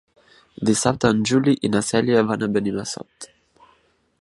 Dissabte 0.69 1.11
en 1.15 1.19
Juli 1.31 1.53
i 1.69 1.71
na 1.75 1.81
Cèlia 1.91 2.25
van 2.31 2.47
a 2.47 2.51
Benimassot. 2.57 3.29